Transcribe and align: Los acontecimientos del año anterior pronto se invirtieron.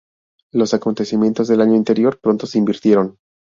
Los 0.51 0.73
acontecimientos 0.73 1.47
del 1.47 1.61
año 1.61 1.75
anterior 1.75 2.19
pronto 2.19 2.47
se 2.47 2.57
invirtieron. 2.57 3.19